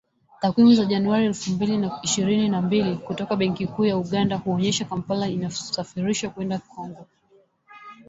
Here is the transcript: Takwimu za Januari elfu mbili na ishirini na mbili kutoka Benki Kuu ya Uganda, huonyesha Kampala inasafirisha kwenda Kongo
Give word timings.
Takwimu 0.41 0.73
za 0.75 0.85
Januari 0.85 1.25
elfu 1.25 1.51
mbili 1.51 1.77
na 1.77 1.99
ishirini 2.03 2.49
na 2.49 2.61
mbili 2.61 2.97
kutoka 2.97 3.35
Benki 3.35 3.67
Kuu 3.67 3.85
ya 3.85 3.97
Uganda, 3.97 4.37
huonyesha 4.37 4.85
Kampala 4.85 5.27
inasafirisha 5.27 6.29
kwenda 6.29 6.59
Kongo 6.59 7.07